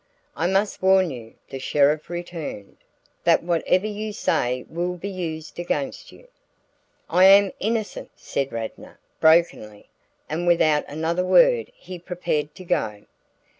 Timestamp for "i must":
0.35-0.81